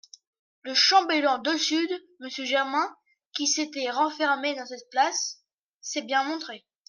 [0.63, 1.87] Le chambellan de sud
[2.21, 2.91] M., Germain,
[3.35, 5.41] qui s'était renfermé dans cette place,
[5.79, 6.65] s'est bien montré.